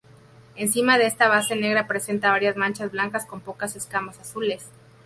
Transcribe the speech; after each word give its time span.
Encima 0.55 0.97
de 0.97 1.05
esta 1.05 1.27
base 1.27 1.55
negra 1.55 1.85
presenta 1.85 2.31
varias 2.31 2.55
manchas 2.57 2.89
blancas 2.91 3.27
con 3.27 3.39
pocas 3.39 3.75
escamas 3.75 4.17
azules. 4.17 4.65